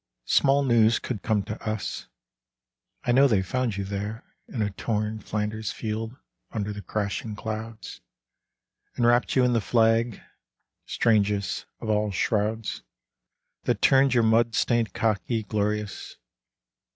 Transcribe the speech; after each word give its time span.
Small 0.25 0.63
news 0.63 0.97
could 0.97 1.21
come 1.21 1.43
to 1.43 1.61
us. 1.63 2.07
I 3.03 3.11
know 3.11 3.27
they 3.27 3.43
found 3.43 3.77
you 3.77 3.83
there 3.83 4.23
In 4.47 4.63
a 4.63 4.71
torn 4.71 5.19
Flanders 5.19 5.71
field 5.71 6.17
Under 6.49 6.73
the 6.73 6.81
crashing 6.81 7.35
clouds, 7.35 8.01
And 8.95 9.05
wrapped 9.05 9.35
you 9.35 9.43
in 9.43 9.53
the 9.53 9.61
flag, 9.61 10.19
Strangest 10.87 11.67
of 11.79 11.87
all 11.91 12.09
shrouds, 12.09 12.81
That 13.65 13.83
turned 13.83 14.15
your 14.15 14.23
mud 14.23 14.55
stained 14.55 14.93
khaki 14.93 15.43
glorious. 15.43 16.17